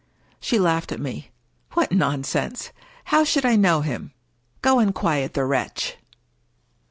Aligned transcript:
She 0.39 0.57
laughed 0.57 0.91
at 0.91 0.99
me." 0.99 1.29
What 1.75 1.91
nonsense 1.91 2.69
1 2.73 2.73
How 3.03 3.23
should 3.23 3.45
I 3.45 3.55
know 3.55 3.81
him? 3.81 4.13
Go 4.63 4.79
and 4.79 4.95
quiet 4.95 5.35
the 5.35 5.45
wretch." 5.45 5.95